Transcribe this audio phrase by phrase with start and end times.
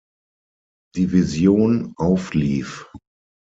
[0.95, 2.87] Division auflief.